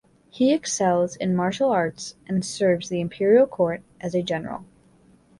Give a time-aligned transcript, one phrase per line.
[0.31, 4.65] He excels in martial arts and serves the imperial court as a general.